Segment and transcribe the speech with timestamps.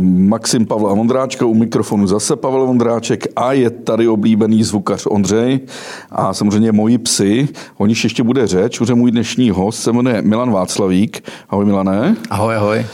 [0.00, 5.60] Maxim Pavla Vondráčka, u mikrofonu zase Pavel Vondráček a je tady oblíbený zvukař Ondřej
[6.10, 7.48] a samozřejmě moji psy.
[7.76, 11.24] O nich ještě bude řeč, protože můj dnešní host se jmenuje Milan Václavík.
[11.48, 12.16] Ahoj Milané.
[12.30, 12.86] Ahoj, ahoj.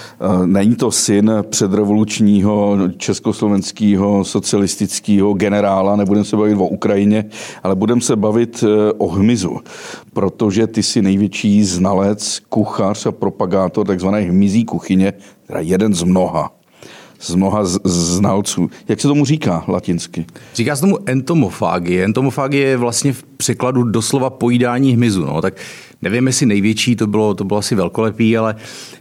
[0.47, 7.25] Není to syn předrevolučního československého socialistického generála, nebudeme se bavit o Ukrajině,
[7.63, 9.61] ale budeme se bavit e, o hmyzu,
[10.13, 15.13] protože ty jsi největší znalec, kuchař a propagátor takzvané hmyzí kuchyně,
[15.47, 16.51] teda jeden z mnoha
[17.21, 18.71] z mnoha znalců.
[18.89, 20.27] Jak se tomu říká latinsky?
[20.55, 22.05] Říká se tomu entomofágie.
[22.05, 25.25] Entomofágie je vlastně v překladu doslova pojídání hmyzu.
[25.25, 25.43] No.
[25.43, 25.55] Tak
[26.03, 28.57] nevím, jestli největší, to bylo, to bylo asi velkolepý, ale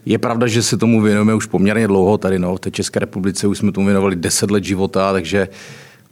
[0.06, 2.40] je pravda, že se tomu věnujeme už poměrně dlouho tady.
[2.40, 2.56] No.
[2.56, 5.48] V té České republice už jsme tomu věnovali 10 let života, takže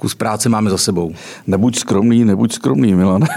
[0.02, 1.14] kus práce máme za sebou.
[1.48, 3.24] Nebuď skromný, nebuď skromný, Milan.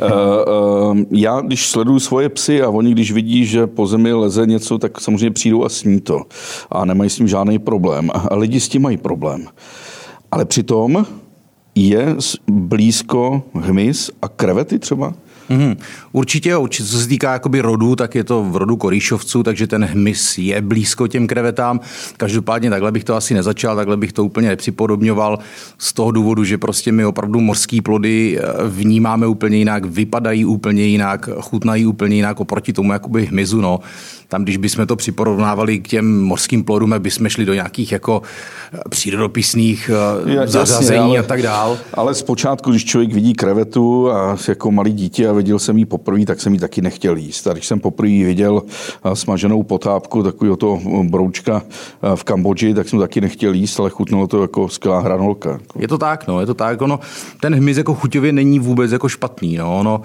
[0.00, 4.46] Eh, eh, já, když sleduju svoje psy a oni, když vidí, že po zemi leze
[4.46, 6.22] něco, tak samozřejmě přijdou a sní to.
[6.70, 8.10] A nemají s tím žádný problém.
[8.30, 9.46] A lidi s tím mají problém.
[10.30, 11.06] Ale přitom
[11.74, 12.16] je
[12.50, 15.14] blízko hmyz a krevety třeba?
[15.50, 15.76] Mm-hmm.
[16.12, 19.84] Určitě jo, co se týká jakoby rodu, tak je to v rodu korýšovců, takže ten
[19.84, 21.80] hmyz je blízko těm krevetám.
[22.16, 25.38] Každopádně takhle bych to asi nezačal, takhle bych to úplně nepřipodobňoval
[25.78, 30.82] z toho důvodu, že prostě my opravdu mořské plody eh, vnímáme úplně jinak, vypadají úplně
[30.82, 33.60] jinak, chutnají úplně jinak oproti tomu jakoby hmyzu.
[33.60, 33.80] No.
[34.34, 38.22] Tam, když bychom to připorovnávali k těm mořským plodům, jak bychom šli do nějakých jako
[38.72, 39.90] eh, přírodopisných
[40.26, 41.78] eh, zařazení a tak dál.
[41.94, 46.26] Ale zpočátku, když člověk vidí krevetu a jako malý dítě a viděl jsem ji poprvé,
[46.26, 47.46] tak jsem ji taky nechtěl jíst.
[47.46, 48.62] A když jsem poprvé viděl
[49.04, 51.62] eh, smaženou potápku, takového to broučka
[52.14, 55.60] v Kambodži, tak jsem taky nechtěl jíst, ale chutnalo to jako skvělá hranolka.
[55.78, 56.82] Je to tak, no, je to tak.
[56.82, 57.00] Ono,
[57.40, 59.56] ten hmyz jako chuťově není vůbec jako špatný.
[59.56, 59.78] No.
[59.78, 60.00] Ono,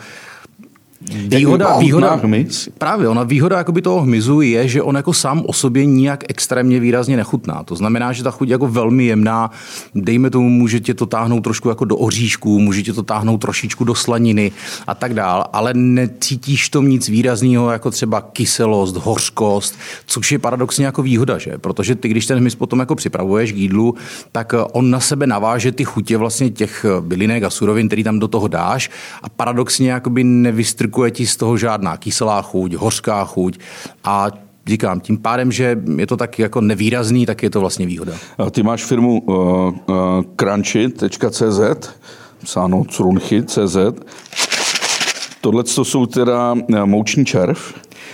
[1.14, 2.70] Výhoda, výhoda, hmyz?
[2.78, 6.80] Právě, ona výhoda jakoby toho hmyzu je, že on jako sám o sobě nijak extrémně
[6.80, 7.64] výrazně nechutná.
[7.64, 9.52] To znamená, že ta chuť je jako velmi jemná,
[9.96, 13.84] dejme tomu, může tě to táhnout trošku jako do oříšku, může tě to táhnout trošičku
[13.84, 14.52] do slaniny
[14.88, 19.76] a tak dál, ale necítíš tom nic výrazného, jako třeba kyselost, hořkost,
[20.06, 21.58] což je paradoxně jako výhoda, že?
[21.58, 23.96] Protože ty, když ten hmyz potom jako připravuješ k jídlu,
[24.32, 28.28] tak on na sebe naváže ty chutě vlastně těch bylinek a surovin, který tam do
[28.28, 28.90] toho dáš
[29.24, 33.60] a paradoxně jakoby nevystrkuje nevystrkuje ti z toho žádná kyselá chuť, hořká chuť
[34.04, 34.28] a
[34.68, 38.14] říkám, tím pádem, že je to tak jako nevýrazný, tak je to vlastně výhoda.
[38.38, 39.74] A ty máš firmu uh, uh,
[40.36, 41.90] crunchy.cz,
[42.44, 43.78] psáno crunchy.cz.
[45.42, 47.58] Tohle jsou teda uh, mouční červ.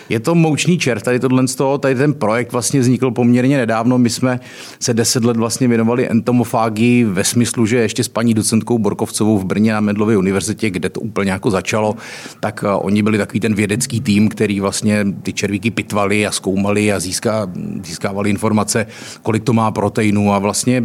[0.09, 3.97] Je to moučný čert, tady tohle z toho, tady ten projekt vlastně vznikl poměrně nedávno.
[3.97, 4.39] My jsme
[4.79, 9.45] se deset let vlastně věnovali entomofágii ve smyslu, že ještě s paní docentkou Borkovcovou v
[9.45, 11.95] Brně na Medlově univerzitě, kde to úplně jako začalo,
[12.39, 16.93] tak uh, oni byli takový ten vědecký tým, který vlastně ty červíky pitvali a zkoumali
[16.93, 17.51] a získá,
[17.83, 18.85] získávali informace,
[19.21, 20.83] kolik to má proteinů a vlastně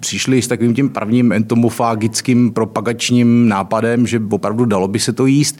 [0.00, 5.58] přišli s takovým tím prvním entomofágickým propagačním nápadem, že opravdu dalo by se to jíst.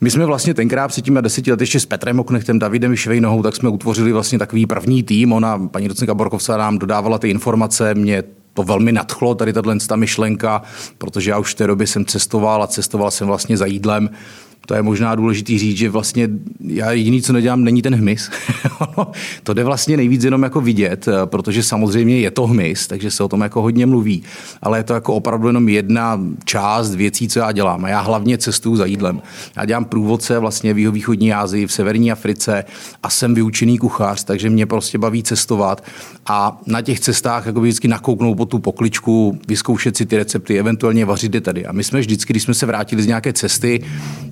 [0.00, 3.56] My jsme vlastně tenkrát před těmi deseti lety ještě s Petrem Oknechtem, Davidem Švejnohou, tak
[3.56, 5.32] jsme utvořili vlastně takový první tým.
[5.32, 8.22] Ona, paní docentka Borkovská nám dodávala ty informace, mě
[8.56, 10.62] to velmi nadchlo, tady tato myšlenka,
[10.98, 14.10] protože já už v té době jsem cestoval a cestoval jsem vlastně za jídlem
[14.66, 16.28] to je možná důležitý říct, že vlastně
[16.60, 18.30] já jediný, co nedělám, není ten hmyz.
[19.42, 23.24] to jde vlastně nejvíc jenom jako vidět, eh, protože samozřejmě je to hmyz, takže se
[23.24, 24.22] o tom jako hodně mluví,
[24.62, 27.84] ale je to jako opravdu jenom jedna část věcí, co já dělám.
[27.84, 29.22] A já hlavně cestuju za jídlem.
[29.56, 32.64] Já dělám průvodce vlastně v východní Asii, v severní Africe
[33.02, 35.84] a jsem vyučený kuchař, takže mě prostě baví cestovat
[36.26, 41.04] a na těch cestách jako vždycky nakouknout po tu pokličku, vyzkoušet si ty recepty, eventuálně
[41.04, 41.66] vařit je tady.
[41.66, 43.84] A my jsme vždycky, když jsme se vrátili z nějaké cesty,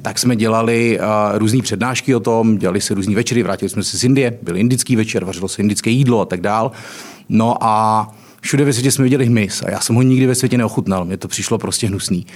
[0.02, 3.98] tak jsme dělali uh, různé přednášky o tom, dělali se různé večery, vrátili jsme se
[3.98, 6.72] z Indie, byl indický večer, vařilo se indické jídlo a tak dál.
[7.28, 10.58] No a všude ve světě jsme viděli hmyz a já jsem ho nikdy ve světě
[10.58, 12.26] neochutnal, mně to přišlo prostě hnusný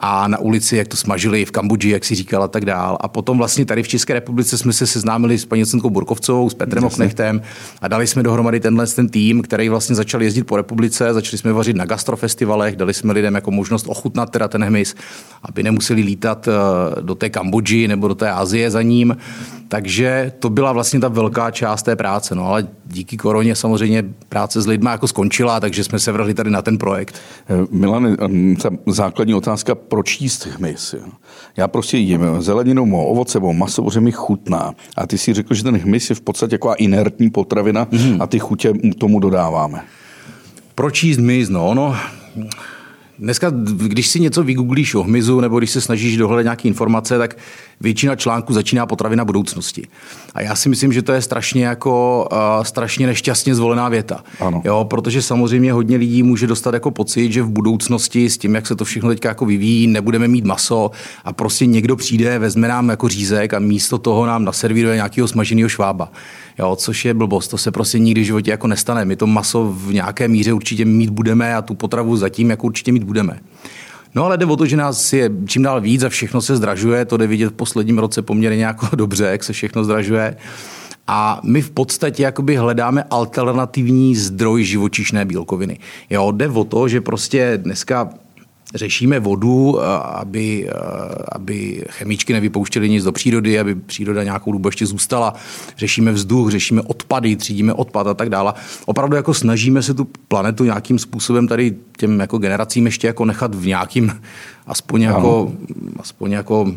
[0.00, 2.98] a na ulici, jak to smažili v Kambodži, jak si říkal a tak dál.
[3.00, 6.54] A potom vlastně tady v České republice jsme se seznámili s paní Cenkou Burkovcovou, s
[6.54, 6.94] Petrem Jasně.
[6.94, 7.42] Oknechtem
[7.80, 11.52] a dali jsme dohromady tenhle ten tým, který vlastně začal jezdit po republice, začali jsme
[11.52, 14.94] vařit na gastrofestivalech, dali jsme lidem jako možnost ochutnat teda ten hmyz,
[15.42, 16.52] aby nemuseli lítat eh,
[17.00, 19.16] do té Kambodži nebo do té Asie za ním.
[19.68, 22.34] Takže to byla vlastně ta velká část té práce.
[22.34, 26.50] No ale díky koroně samozřejmě práce s lidmi jako skončila, takže jsme se vrhli tady
[26.50, 27.14] na ten projekt.
[27.48, 28.16] Eh, Milan,
[28.62, 30.94] ta základní otázka, proč jíst hmyz?
[31.56, 34.74] Já prostě jím zeleninu, mou ovoce, mou maso, protože mi chutná.
[34.96, 38.16] A ty si řekl, že ten hmyz je v podstatě jako inertní potravina mm-hmm.
[38.20, 39.84] a ty chutě tomu dodáváme.
[40.74, 41.48] Proč jíst hmyz?
[41.48, 41.96] No, no
[43.20, 43.50] Dneska,
[43.86, 47.36] když si něco vygooglíš o hmyzu nebo když se snažíš dohledat nějaké informace, tak
[47.80, 49.86] většina článků začíná potravina budoucnosti.
[50.34, 54.24] A já si myslím, že to je strašně jako uh, strašně nešťastně zvolená věta.
[54.40, 54.62] Ano.
[54.64, 58.66] Jo, protože samozřejmě hodně lidí může dostat jako pocit, že v budoucnosti s tím, jak
[58.66, 60.90] se to všechno teďka jako vyvíjí, nebudeme mít maso
[61.24, 65.68] a prostě někdo přijde, vezme nám jako řízek a místo toho nám naservíruje nějakého smaženého
[65.68, 66.12] švába.
[66.58, 69.04] Jo, což je blbost, to se prostě nikdy v životě jako nestane.
[69.04, 72.92] My to maso v nějaké míře určitě mít budeme a tu potravu zatím jako určitě
[72.92, 73.40] mít budeme.
[74.14, 77.04] No ale jde o to, že nás je čím dál víc a všechno se zdražuje,
[77.04, 80.36] to jde vidět v posledním roce poměrně jako dobře, jak se všechno zdražuje.
[81.06, 85.78] A my v podstatě jakoby hledáme alternativní zdroj živočišné bílkoviny.
[86.10, 88.10] Jo, jde o to, že prostě dneska
[88.74, 90.68] řešíme vodu, aby,
[91.32, 95.34] aby chemičky nevypouštěly nic do přírody, aby příroda nějakou dobu ještě zůstala.
[95.78, 98.52] Řešíme vzduch, řešíme odpady, třídíme odpad a tak dále.
[98.86, 103.54] Opravdu jako snažíme se tu planetu nějakým způsobem tady těm jako generacím ještě jako nechat
[103.54, 104.20] v nějakým
[104.66, 105.52] aspoň jako,
[105.96, 106.72] aspoň jako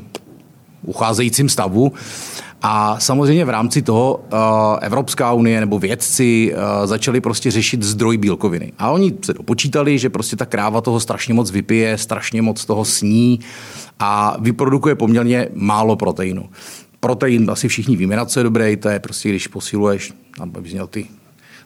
[0.85, 1.93] ucházejícím stavu.
[2.65, 4.39] A samozřejmě v rámci toho uh,
[4.81, 8.71] Evropská unie nebo vědci uh, začali prostě řešit zdroj bílkoviny.
[8.79, 12.85] A oni se dopočítali, že prostě ta kráva toho strašně moc vypije, strašně moc toho
[12.85, 13.39] sní
[13.99, 16.49] a vyprodukuje poměrně málo proteinu.
[16.99, 20.87] Protein asi všichni víme, na co je dobré, to je prostě, když posiluješ, abys měl
[20.87, 21.05] ty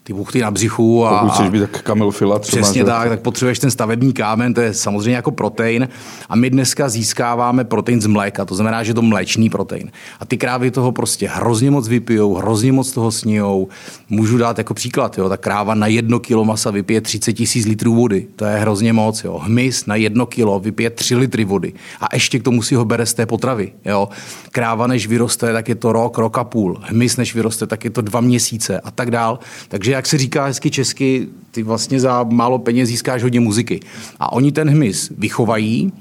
[0.03, 1.05] ty buchty na břichu.
[1.05, 2.61] A, Pokud chceš být tak kamilofila třeba.
[2.61, 2.85] Přesně že...
[2.85, 5.87] tak, tak potřebuješ ten stavební kámen, to je samozřejmě jako protein.
[6.29, 9.91] A my dneska získáváme protein z mléka, to znamená, že je to mléčný protein.
[10.19, 13.67] A ty krávy toho prostě hrozně moc vypijou, hrozně moc toho sníjou.
[14.09, 17.95] Můžu dát jako příklad, jo, ta kráva na jedno kilo masa vypije 30 tisíc litrů
[17.95, 18.27] vody.
[18.35, 19.23] To je hrozně moc.
[19.23, 19.37] Jo.
[19.37, 21.73] Hmyz na jedno kilo vypije 3 litry vody.
[22.01, 23.71] A ještě k tomu si ho bere z té potravy.
[23.85, 24.09] Jo.
[24.51, 26.81] Kráva než vyroste, tak je to rok, rok a půl.
[26.81, 29.39] Hmyz než vyroste, tak je to dva měsíce a tak dál.
[29.67, 33.79] Takže jak se říká hezky česky, ty vlastně za málo peněz získáš hodně muziky.
[34.19, 35.93] A oni ten hmyz vychovají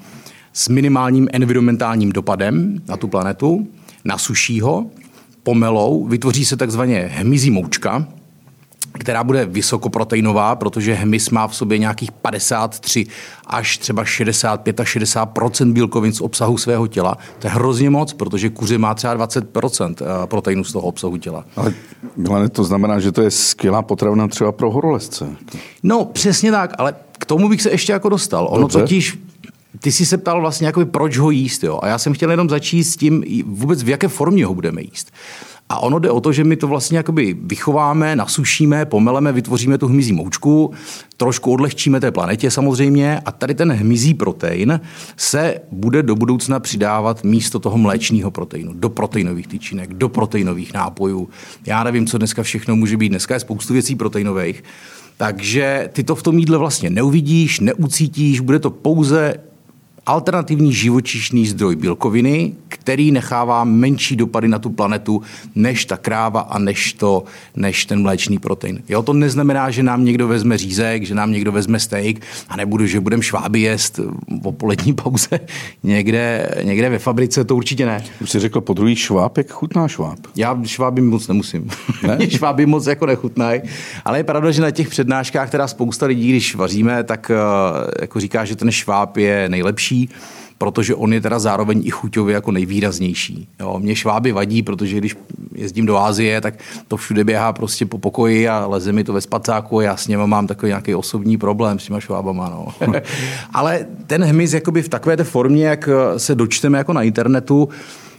[0.53, 3.69] s minimálním environmentálním dopadem na tu planetu,
[4.05, 4.87] nasuší ho,
[5.43, 8.09] pomelou, vytvoří se takzvaně hmyzí moučka,
[8.99, 13.07] která bude vysokoproteinová, protože hmyz má v sobě nějakých 53
[13.47, 15.29] až třeba 65 a 60
[15.65, 17.19] bílkovin z obsahu svého těla.
[17.39, 21.45] To je hrozně moc, protože kuře má třeba 20 eh, proteinu z toho obsahu těla.
[21.57, 21.75] Ale
[22.17, 25.37] Milane, to znamená, že to je skvělá potravina třeba pro horolezce.
[25.83, 28.49] No, přesně tak, ale k tomu bych se ještě jako dostal.
[28.51, 28.81] Ono Dobře.
[28.81, 29.19] totiž
[29.81, 31.65] ty jsi se ptal vlastně, jakoby, proč ho jíst.
[31.65, 31.79] Jo?
[31.83, 35.13] A já jsem chtěl jenom začít s tím, vůbec v jaké formě ho budeme jíst.
[35.69, 39.87] A ono jde o to, že my to vlastně jakoby vychováme, nasušíme, pomeleme, vytvoříme tu
[39.87, 40.71] hmyzí moučku,
[41.17, 44.81] trošku odlehčíme té planetě samozřejmě a tady ten hmyzí protein
[45.17, 51.29] se bude do budoucna přidávat místo toho mléčního proteinu, do proteinových tyčinek, do proteinových nápojů.
[51.67, 53.09] Já nevím, co dneska všechno může být.
[53.09, 54.65] Dneska je spoustu věcí proteinových.
[55.17, 59.35] Takže ty to v tom jídle vlastně neuvidíš, neucítíš, bude to pouze
[60.07, 62.55] alternativní živočišný zdroj bílkoviny,
[62.87, 65.23] který nechává menší dopady na tu planetu
[65.55, 67.25] než ta kráva a než, to,
[67.57, 68.83] než ten mléčný protein.
[68.89, 72.17] Jo, to neznamená, že nám někdo vezme řízek, že nám někdo vezme steak
[72.49, 75.41] a nebudu, že budeme šváby jíst v polední pauze
[75.83, 78.05] někde, někde ve fabrice, to určitě ne.
[78.21, 80.19] Už jsi řekl po druhý šváb, jak chutná šváb?
[80.37, 81.71] Já šváby moc nemusím.
[82.07, 82.19] Ne?
[82.31, 83.61] šváby moc jako nechutnají,
[84.05, 87.37] ale je pravda, že na těch přednáškách, která spousta lidí, když vaříme, tak eh,
[88.01, 90.09] jako říká, že ten šváb je nejlepší,
[90.59, 93.49] protože on je teda zároveň i chuťově jako nejvýraznější.
[93.61, 95.17] Jo, mě šváby vadí, protože když
[95.55, 96.55] jezdím do Ázie, tak
[96.89, 100.09] to všude běhá prostě po pokoji a leze mi to ve spacáku a já s
[100.09, 102.49] něma mám takový nějaký osobní problém s těma švábama.
[102.49, 102.91] No.
[103.53, 107.69] Ale ten hmyz jakoby v takové té formě, jak se dočteme jako na internetu,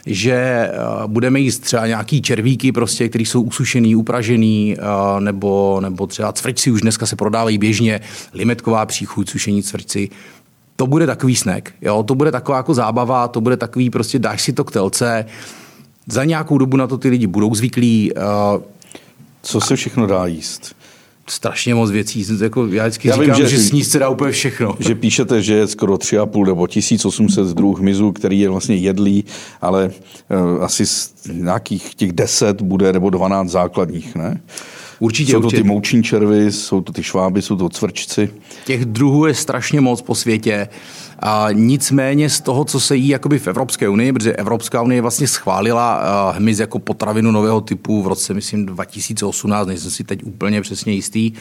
[0.07, 0.71] že eh,
[1.07, 6.71] budeme jíst třeba nějaký červíky, prostě, které jsou usušený, upražený, eh, nebo, nebo třeba cvrčci
[6.71, 7.99] už dneska se prodávají běžně,
[8.33, 10.09] limetková příchuť, sušení cvrčci
[10.77, 11.69] to bude takový snack.
[11.81, 12.03] Jo?
[12.03, 15.25] To bude taková jako zábava, to bude takový prostě dáš si to k telce.
[16.07, 18.11] Za nějakou dobu na to ty lidi budou zvyklí.
[18.13, 18.61] Uh,
[19.41, 20.75] Co se všechno dá jíst?
[21.29, 22.25] strašně moc věcí.
[22.41, 24.75] Jako já vždycky já říkám, vím, že, že sníst se dá úplně všechno.
[24.79, 29.25] Že píšete, že je skoro 3,5 nebo 1800 druhů hmyzu, který je vlastně jedlý,
[29.61, 34.41] ale uh, asi z nějakých těch 10 bude nebo 12 základních, ne?
[34.99, 35.61] Určitě, jsou to určitě.
[35.63, 38.29] ty mouční červy, jsou to ty šváby, jsou to cvrčci.
[38.65, 40.67] Těch druhů je strašně moc po světě.
[41.19, 45.27] A nicméně z toho, co se jí jakoby v Evropské unii, protože Evropská unie vlastně
[45.27, 46.01] schválila
[46.31, 51.31] hmyz jako potravinu nového typu v roce, myslím, 2018, nejsem si teď úplně přesně jistý,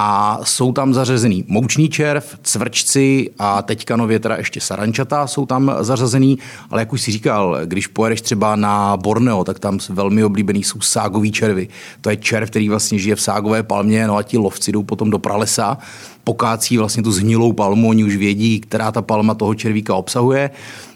[0.00, 5.72] A jsou tam zařazený moučný červ, cvrčci a teďka nově teda ještě sarančata jsou tam
[5.80, 6.38] zařazený,
[6.70, 10.80] ale jak už si říkal, když pojedeš třeba na Borneo, tak tam velmi oblíbený jsou
[10.80, 11.68] ságový červy.
[12.00, 15.10] To je červ, který vlastně žije v ságové palmě, no a ti lovci jdou potom
[15.10, 15.78] do pralesa,
[16.28, 20.50] pokácí vlastně tu zhnilou palmu, oni už vědí, která ta palma toho červíka obsahuje.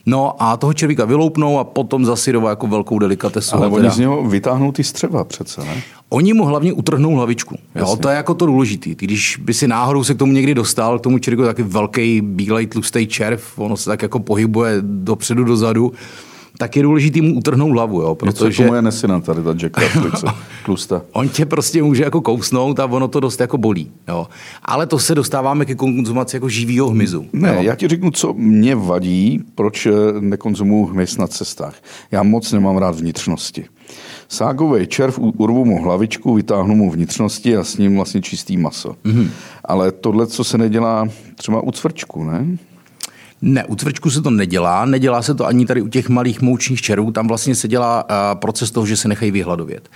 [0.07, 3.57] No a toho červíka vyloupnou a potom zasyrová jako velkou delikatesu.
[3.57, 5.83] Ale oni z něho vytáhnou ty střeva přece, ne?
[6.09, 7.57] Oni mu hlavně utrhnou hlavičku.
[7.75, 8.91] Jo, to je jako to důležité.
[8.91, 12.67] Když by si náhodou se k tomu někdy dostal, k tomu červíku taky velký, bílej,
[12.67, 15.93] tlustý červ, ono se tak jako pohybuje dopředu, dozadu,
[16.59, 18.01] tak je důležité mu utrhnout hlavu.
[18.01, 18.63] Jo, protože...
[18.63, 19.83] Něco moje nesina tady, ta Jacka
[20.65, 21.03] tlusta.
[21.13, 23.91] On tě prostě může jako kousnout a ono to dost jako bolí.
[24.09, 24.27] Jo.
[24.63, 27.27] Ale to se dostáváme ke konzumaci jako živýho hmyzu.
[27.33, 27.63] Ne, jo.
[27.63, 31.75] já ti řeknu, co mě vadí, proč eh, nekonzumuju hmyz na cestách.
[32.11, 33.65] Já moc nemám rád vnitřnosti.
[34.29, 38.97] Ságový červ, urvu mu hlavičku, vytáhnu mu vnitřnosti a s ním vlastně čistý maso.
[39.05, 39.29] Mm-hmm.
[39.65, 42.47] Ale tohle, co se nedělá třeba u cvrčku, ne?
[43.43, 46.83] Ne, u cvrčku se to nedělá, nedělá se to ani tady u těch malých moučních
[46.83, 49.89] červů, tam vlastně se dělá proces toho, že se nechají vyhladovět.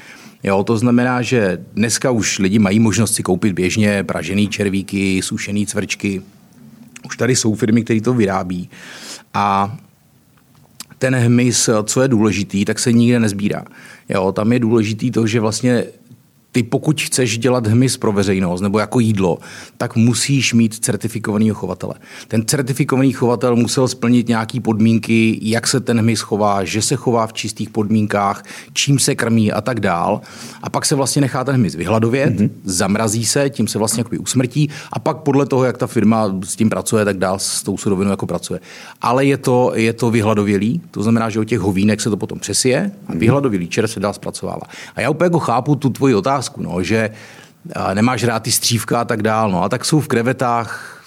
[0.42, 5.66] Jo, to znamená, že dneska už lidi mají možnost si koupit běžně pražený červíky, sušený
[5.66, 6.22] cvrčky.
[7.06, 8.70] Už tady jsou firmy, které to vyrábí.
[9.34, 9.76] A
[10.98, 13.64] ten hmyz, co je důležitý, tak se nikde nezbírá.
[14.08, 15.84] Jo, tam je důležitý to, že vlastně
[16.56, 19.38] ty pokud chceš dělat hmyz pro veřejnost nebo jako jídlo,
[19.76, 21.94] tak musíš mít certifikovaného chovatele.
[22.28, 27.26] Ten certifikovaný chovatel musel splnit nějaké podmínky, jak se ten hmyz chová, že se chová
[27.26, 30.20] v čistých podmínkách, čím se krmí a tak dál.
[30.62, 32.50] A pak se vlastně nechá ten hmyz vyhladovět, mm-hmm.
[32.64, 36.56] zamrazí se, tím se vlastně jakoby usmrtí a pak podle toho, jak ta firma s
[36.56, 38.60] tím pracuje, tak dál s tou surovinou jako pracuje.
[39.02, 42.38] Ale je to, je to vyhladovělý, to znamená, že od těch hovínek se to potom
[42.38, 43.18] přesije a mhm.
[43.18, 44.66] vyhladovělý čer se dál zpracovává.
[44.94, 47.10] A já úplně jako chápu tu tvoji otázku, otázku, no, že
[47.94, 49.50] nemáš rád ty střívka a tak dál.
[49.50, 51.02] No, a tak jsou v krevetách,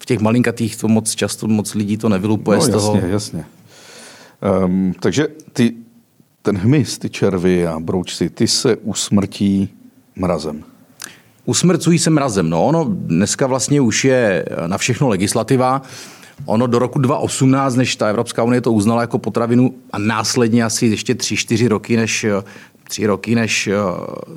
[0.00, 2.94] v těch malinkatých to moc často moc lidí to nevylupuje no, z toho.
[2.94, 3.44] Jasně, jasně.
[4.64, 5.74] Um, takže ty,
[6.42, 9.68] ten hmyz, ty červy a broučci, ty se usmrtí
[10.16, 10.64] mrazem.
[11.44, 12.50] Usmrcují se mrazem.
[12.50, 15.82] No, ono dneska vlastně už je na všechno legislativa.
[16.46, 20.86] Ono do roku 2018, než ta Evropská unie to uznala jako potravinu a následně asi
[20.86, 22.26] ještě 3-4 roky, než
[22.88, 23.72] tři roky, než eh,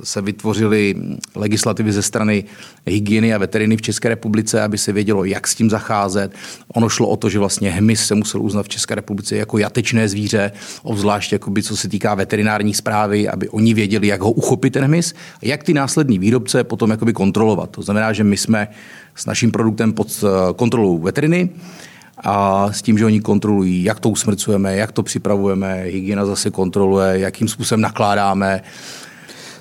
[0.03, 0.95] se vytvořily
[1.35, 2.43] legislativy ze strany
[2.85, 6.31] hygieny a veteriny v České republice, aby se vědělo, jak s tím zacházet.
[6.67, 10.07] Ono šlo o to, že vlastně hmyz se musel uznat v České republice jako jatečné
[10.07, 10.51] zvíře,
[10.83, 15.13] obzvlášť jakoby, co se týká veterinární zprávy, aby oni věděli, jak ho uchopit ten hmyz,
[15.13, 17.69] a jak ty následní výrobce potom jakoby kontrolovat.
[17.69, 18.67] To znamená, že my jsme
[19.15, 21.49] s naším produktem pod eh, kontrolou veteriny,
[22.17, 27.19] a s tím, že oni kontrolují, jak to usmrcujeme, jak to připravujeme, hygiena zase kontroluje,
[27.19, 28.61] jakým způsobem nakládáme.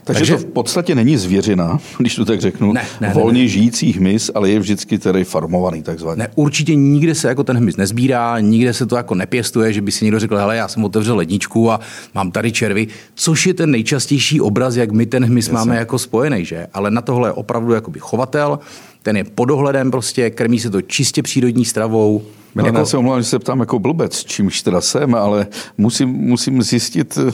[0.05, 3.45] Takže, Takže to v podstatě není zvěřina, když to tak řeknu, ne, ne, volně ne,
[3.45, 3.49] ne.
[3.49, 6.19] žijící hmyz, ale je vždycky tedy farmovaný takzvaně.
[6.19, 9.93] Ne, určitě nikde se jako ten hmyz nezbírá, nikde se to jako nepěstuje, že by
[9.93, 11.81] si někdo řekl, hele, já jsem otevřel ledničku a
[12.15, 15.55] mám tady červy, což je ten nejčastější obraz, jak my ten hmyz Jasně.
[15.55, 16.67] máme jako spojený, že?
[16.73, 18.59] Ale na tohle je opravdu jakoby chovatel,
[19.03, 22.23] ten je pod ohledem prostě, krmí se to čistě přírodní stravou,
[22.55, 22.79] Milan, jako...
[22.79, 25.47] já se omlouvám, že se ptám jako blbec, čímž teda jsem, ale
[25.79, 27.33] musím, musím zjistit eh,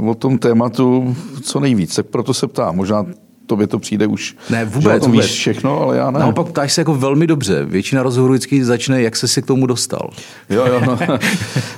[0.00, 2.76] o tom tématu co nejvíc, tak proto se ptám.
[2.76, 3.06] Možná
[3.46, 5.26] tobě to přijde už, ne, vůbec, že o tom vůbec.
[5.26, 6.18] víš všechno, ale já ne.
[6.18, 7.64] Naopak ptáš se jako velmi dobře.
[7.64, 10.10] Většina rozhovorů vždycky začne, jak se si k tomu dostal.
[10.50, 10.80] Jo, jo.
[10.86, 10.98] No.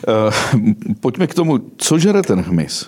[0.08, 2.86] Eh, pojďme k tomu, co žere ten hmyz?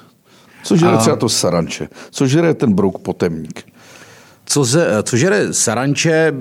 [0.62, 0.96] Co žere A...
[0.96, 1.88] třeba to saranče?
[2.10, 3.64] Co žere ten brouk potemník?
[4.46, 6.32] Co, ze, co žere saranče,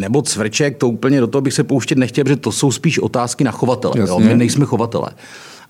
[0.00, 3.44] nebo cvrček, to úplně do toho bych se pouštět nechtěl, protože to jsou spíš otázky
[3.44, 3.94] na chovatele.
[3.98, 4.18] Jo?
[4.18, 5.08] My nejsme chovatele.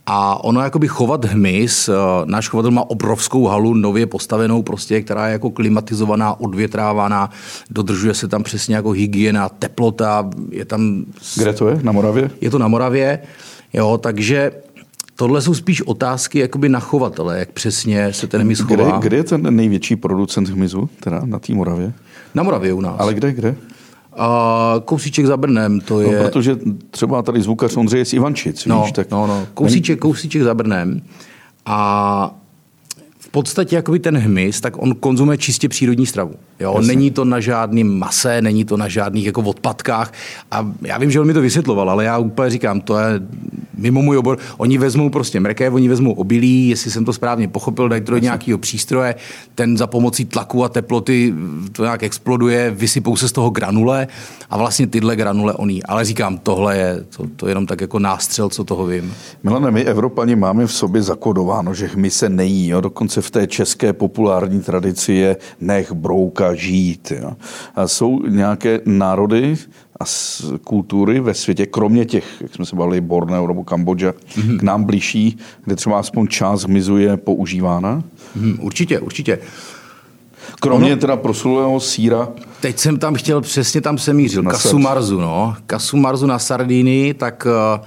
[0.07, 1.93] A ono jakoby chovat hmyz, eh,
[2.25, 7.31] náš chovatel má obrovskou halu nově postavenou, prostě, která je jako klimatizovaná, odvětrávaná,
[7.71, 11.05] dodržuje se tam přesně jako hygiena, teplota, je tam...
[11.37, 11.79] Kde to je?
[11.83, 12.31] Na Moravě?
[12.41, 13.19] Je to na Moravě,
[13.73, 14.53] jo, takže
[15.17, 18.99] Tohle jsou spíš otázky jakoby na chovatele, jak přesně se ten hmyz chová.
[18.99, 21.93] Kde, kde je ten největší producent hmyzu, teda na té Moravě?
[22.35, 22.95] Na Moravě u nás.
[22.99, 23.55] Ale kde, kde?
[24.17, 26.17] A kousíček za Brnem, to no, je...
[26.17, 26.57] No, protože
[26.91, 29.11] třeba tady zvukař Ondřej z Ivančic, no, víš, tak...
[29.11, 31.03] No, no, kousíček, kousíček za Brnem.
[31.67, 32.35] A
[33.33, 36.35] podstatě jakoby ten hmyz, tak on konzumuje čistě přírodní stravu.
[36.61, 36.81] Jo?
[36.81, 40.13] Není to na žádným mase, není to na žádných jako odpadkách.
[40.51, 43.21] A já vím, že on mi to vysvětloval, ale já úplně říkám, to je
[43.77, 44.39] mimo můj obor.
[44.57, 48.19] Oni vezmou prostě mrkev, oni vezmou obilí, jestli jsem to správně pochopil, dají to do
[48.19, 49.15] nějakého přístroje,
[49.55, 51.35] ten za pomocí tlaku a teploty
[51.73, 54.07] to nějak exploduje, vysypou se z toho granule
[54.51, 55.83] a vlastně tyhle granule oní.
[55.83, 59.15] Ale říkám, tohle je to, to jenom tak jako nástřel, co toho vím.
[59.43, 62.69] Milane, my Evropani máme v sobě zakodováno, že hmy se nejí.
[62.69, 62.81] Jo?
[62.81, 67.13] Dokonce v té české populární tradici je nech brouka žít.
[67.21, 67.33] Jo.
[67.75, 69.57] A jsou nějaké národy
[70.01, 70.05] a
[70.65, 74.59] kultury ve světě, kromě těch, jak jsme se bavili, Borneo nebo Kambodža, mm-hmm.
[74.59, 78.03] k nám blížší, kde třeba aspoň část hmyzu je používána?
[78.35, 79.39] Mm, určitě, určitě.
[80.61, 82.29] Kromě ono, teda proslulého síra.
[82.61, 85.57] Teď jsem tam chtěl, přesně tam se mířil, Kasumarzu, no.
[85.67, 87.47] Kasumarzu na Sardíny, tak
[87.79, 87.85] uh,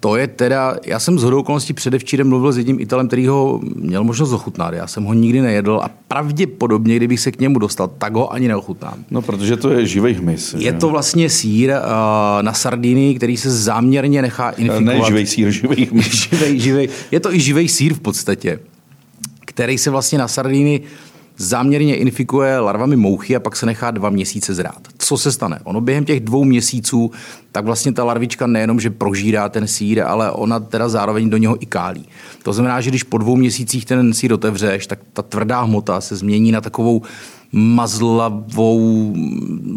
[0.00, 3.60] to je teda, já jsem z hodou okolností předevčírem mluvil s jedním Italem, který ho
[3.74, 4.74] měl možnost ochutnat.
[4.74, 8.48] Já jsem ho nikdy nejedl a pravděpodobně, kdybych se k němu dostal, tak ho ani
[8.48, 9.04] neochutnám.
[9.10, 10.54] No, protože to je živý hmyz.
[10.58, 14.84] Je to vlastně sír uh, na Sardiny, který se záměrně nechá infikovat.
[14.84, 16.06] Ne živý sír, živý hmyz.
[16.30, 16.88] živej, živej.
[17.10, 18.60] Je to i živý sír v podstatě,
[19.44, 20.80] který se vlastně na Sardiny
[21.38, 24.88] záměrně infikuje larvami mouchy a pak se nechá dva měsíce zrát.
[25.08, 25.58] Co se stane?
[25.64, 27.10] Ono během těch dvou měsíců,
[27.52, 31.62] tak vlastně ta larvička nejenom, že prožírá ten sír, ale ona teda zároveň do něho
[31.62, 32.08] i kálí.
[32.42, 36.16] To znamená, že když po dvou měsících ten sír otevřeš, tak ta tvrdá hmota se
[36.16, 37.02] změní na takovou
[37.52, 39.14] mazlavou,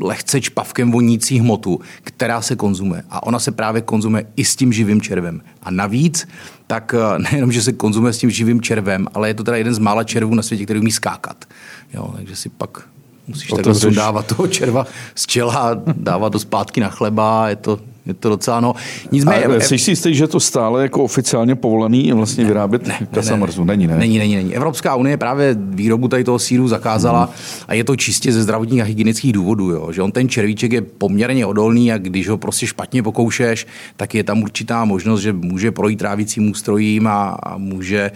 [0.02, 3.04] lehce čpavkem vonící hmotu, která se konzumuje.
[3.10, 5.42] A ona se právě konzumuje i s tím živým červem.
[5.64, 6.28] A navíc,
[6.68, 9.74] tak eh, nejenom, že se konzumuje s tím živým červem, ale je to teda jeden
[9.74, 11.46] z mála červů na světě, který umí skákat.
[11.94, 12.92] Jo, takže si pak
[13.28, 14.86] musíš takhle sundávat toho červa
[15.16, 17.50] z čela dávat to zpátky na chleba.
[17.50, 18.75] Je to, je to docela no.
[19.12, 23.08] Nicméně, a jsi si jistý, že to stále jako oficiálně povolený vlastně ne, vyrábět ne,
[23.12, 23.63] kasamrzu?
[23.63, 23.98] Ne, není, ne?
[23.98, 24.56] Není, není, není.
[24.56, 27.34] Evropská unie právě výrobu tady toho síru zakázala hmm.
[27.68, 29.92] a je to čistě ze zdravotních a hygienických důvodů, jo?
[29.92, 34.24] že on ten červíček je poměrně odolný a když ho prostě špatně pokoušeš, tak je
[34.24, 38.12] tam určitá možnost, že může projít trávicím ústrojím a, a může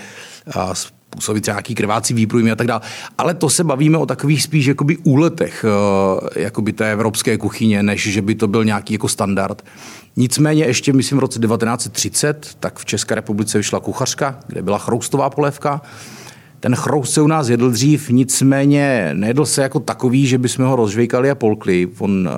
[0.55, 0.73] a
[1.15, 2.81] způsobit nějaký krvácí výprůjmy a tak dále.
[3.17, 8.11] Ale to se bavíme o takových spíš jakoby úletech eh, jakoby té evropské kuchyně, než
[8.11, 9.63] že by to byl nějaký jako standard.
[10.15, 15.29] Nicméně ještě, myslím, v roce 1930, tak v České republice vyšla kuchařka, kde byla chroustová
[15.29, 15.81] polévka.
[16.59, 20.75] Ten chroust se u nás jedl dřív, nicméně nejedl se jako takový, že bychom ho
[20.75, 21.87] rozžvejkali a polkli.
[21.99, 22.29] On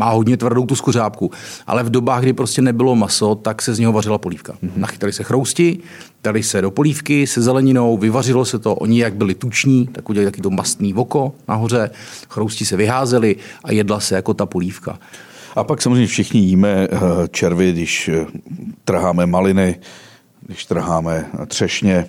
[0.00, 1.30] má hodně tvrdou tu skořápku,
[1.66, 4.52] ale v dobách, kdy prostě nebylo maso, tak se z něho vařila polívka.
[4.52, 4.70] Mm-hmm.
[4.76, 5.78] Nachytali se chrousti,
[6.24, 10.30] dali se do polívky se zeleninou, vyvařilo se to, oni jak byli tuční, tak udělali
[10.30, 11.90] taky to mastný voko nahoře,
[12.28, 14.98] chrousti se vyházeli a jedla se jako ta polívka.
[15.56, 16.98] A pak samozřejmě všichni jíme eh,
[17.30, 18.26] červy, když eh,
[18.84, 19.76] trháme maliny,
[20.50, 22.06] když trháme třešně,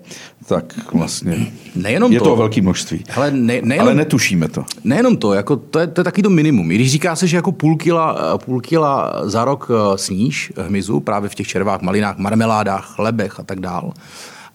[0.48, 3.04] tak vlastně nejenom je to, to velké množství.
[3.16, 4.66] Ale, ne, nejenom, ale netušíme to.
[4.84, 6.72] Nejenom to, jako to, je, to je taky to minimum.
[6.72, 11.00] I když říká se, že jako půl kila, půl kila za rok eh, sníž hmyzu
[11.00, 13.94] právě v těch červách, malinách, marmeládách, chlebech a tak dál,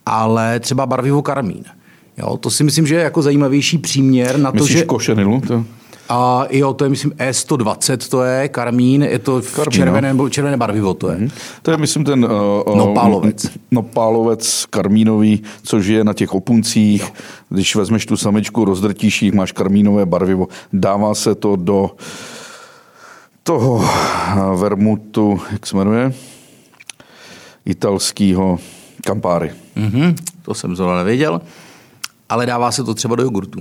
[0.07, 1.65] ale třeba barvivo karmín.
[2.19, 4.85] Jo, to si myslím, že je jako zajímavější příměr na Myslíš to, že...
[4.85, 5.41] košenilu?
[5.41, 5.65] To...
[6.09, 10.29] A jo, to je myslím E120, to je karmín, je to v karmín, červené, no.
[10.29, 11.17] červené barvivo, to je.
[11.17, 11.31] Mm-hmm.
[11.63, 12.25] To je myslím ten...
[12.25, 13.47] Uh, nopálovec.
[13.71, 17.03] Nopálovec karmínový, což je na těch opuncích.
[17.03, 17.09] Jo.
[17.49, 20.49] Když vezmeš tu samičku, rozdrtíš jich, máš karmínové barvivo.
[20.73, 21.91] Dává se to do
[23.43, 23.85] toho
[24.57, 26.13] vermutu, jak se jmenuje?
[27.65, 28.59] Italského
[29.05, 29.53] kampáry.
[29.77, 31.41] Mm-hmm, to jsem zrovna nevěděl.
[32.29, 33.61] Ale dává se to třeba do jogurtu.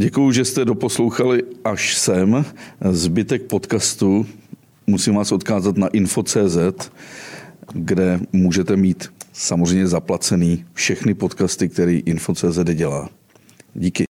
[0.00, 2.44] Děkuji, že jste doposlouchali až sem.
[2.90, 4.26] Zbytek podcastu
[4.86, 6.90] musím vás odkázat na info.cz,
[7.72, 13.08] kde můžete mít samozřejmě zaplacený všechny podcasty, který info.cz dělá.
[13.74, 14.06] Díky.